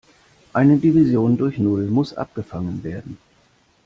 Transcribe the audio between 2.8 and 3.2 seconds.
werden.